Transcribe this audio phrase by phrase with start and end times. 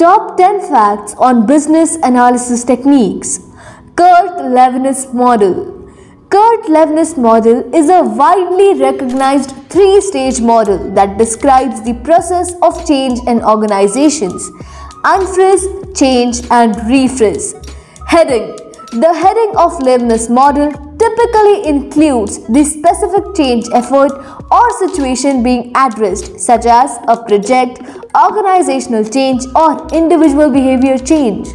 [0.00, 3.38] Top 10 Facts on Business Analysis Techniques.
[3.96, 5.92] Kurt Lewin's Model.
[6.30, 12.86] Kurt Lewin's model is a widely recognized three stage model that describes the process of
[12.86, 14.50] change in organizations.
[15.04, 17.52] Unfreeze, change, and refreeze.
[18.06, 18.56] Heading.
[19.02, 24.12] The heading of Lewin's model typically includes the specific change effort
[24.50, 27.80] or situation being addressed, such as a project,
[28.14, 31.48] organizational change, or individual behavior change.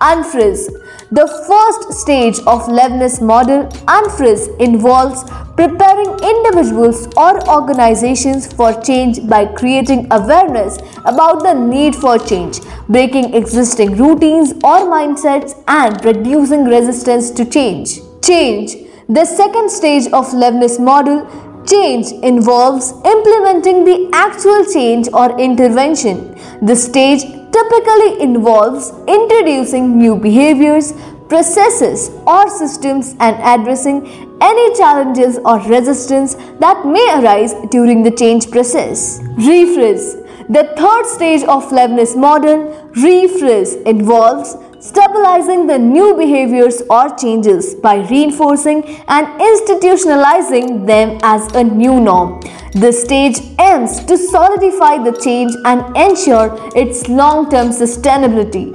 [0.00, 0.68] Unfreeze
[1.12, 3.64] the first stage of Lewin's model,
[3.96, 5.24] unfreeze, involves
[5.58, 13.34] preparing individuals or organizations for change by creating awareness about the need for change, breaking
[13.34, 18.00] existing routines or mindsets, and reducing resistance to change.
[18.24, 18.76] Change.
[19.10, 21.26] The second stage of Lewin's model
[21.66, 26.34] Change involves implementing the actual change or intervention.
[26.60, 30.92] The stage typically involves introducing new behaviors,
[31.28, 34.06] processes, or systems and addressing
[34.40, 39.20] any challenges or resistance that may arise during the change process.
[39.48, 40.18] Refreeze
[40.48, 42.58] The third stage of Lewin's model,
[42.96, 51.62] refreeze, involves stabilizing the new behaviors or changes by reinforcing and institutionalizing them as a
[51.62, 52.40] new norm.
[52.72, 58.66] This stage aims to solidify the change and ensure its long term sustainability.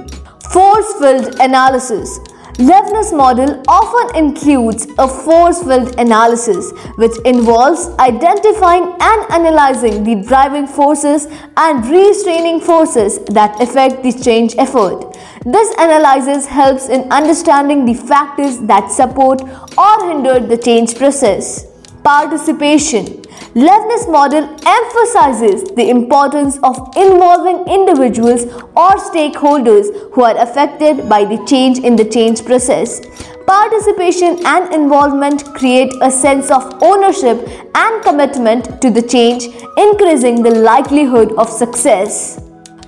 [0.50, 2.18] Force field analysis.
[2.58, 10.66] Lewin's model often includes a force field analysis, which involves identifying and analyzing the driving
[10.66, 15.07] forces and restraining forces that affect the change effort.
[15.50, 19.40] This analysis helps in understanding the factors that support
[19.78, 21.64] or hinder the change process.
[22.04, 23.22] Participation
[23.54, 28.44] Lewin's model emphasizes the importance of involving individuals
[28.76, 33.00] or stakeholders who are affected by the change in the change process.
[33.46, 39.46] Participation and involvement create a sense of ownership and commitment to the change,
[39.78, 42.38] increasing the likelihood of success.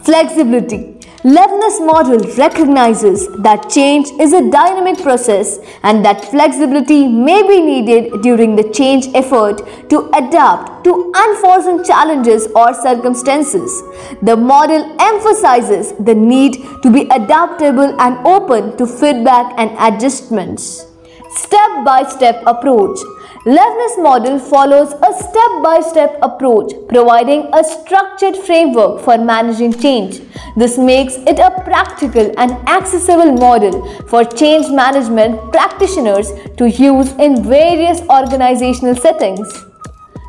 [0.02, 0.89] Flexibility
[1.22, 8.22] Lewin's model recognizes that change is a dynamic process and that flexibility may be needed
[8.22, 9.58] during the change effort
[9.90, 13.82] to adapt to unforeseen challenges or circumstances.
[14.22, 20.86] The model emphasizes the need to be adaptable and open to feedback and adjustments.
[21.32, 22.98] Step by step approach.
[23.46, 30.20] Lewin's model follows a step by step approach, providing a structured framework for managing change.
[30.58, 37.42] This makes it a practical and accessible model for change management practitioners to use in
[37.42, 39.64] various organizational settings.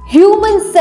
[0.08, 0.72] Human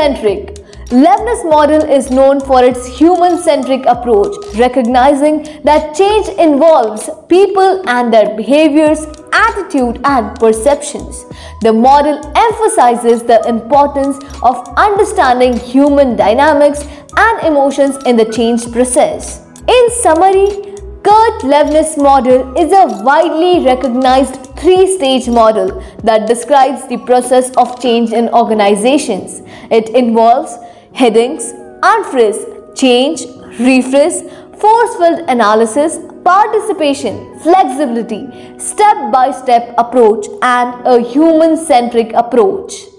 [0.91, 8.13] Lewin's model is known for its human centric approach, recognizing that change involves people and
[8.13, 11.23] their behaviors, attitude, and perceptions.
[11.61, 16.85] The model emphasizes the importance of understanding human dynamics
[17.15, 19.47] and emotions in the change process.
[19.69, 26.97] In summary, Kurt Lewin's model is a widely recognized three stage model that describes the
[26.97, 29.41] process of change in organizations.
[29.71, 30.57] It involves
[30.93, 33.21] headings, unfreeze, change,
[33.57, 34.19] refreeze,
[34.59, 38.27] force field analysis, participation, flexibility,
[38.59, 42.90] step by step approach, and a human centric approach.